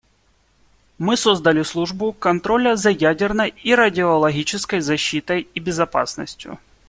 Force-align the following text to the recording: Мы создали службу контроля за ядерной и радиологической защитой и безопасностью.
Мы 0.97 1.15
создали 1.15 1.61
службу 1.61 2.11
контроля 2.11 2.75
за 2.75 2.89
ядерной 2.89 3.49
и 3.61 3.75
радиологической 3.75 4.81
защитой 4.81 5.47
и 5.53 5.59
безопасностью. 5.59 6.57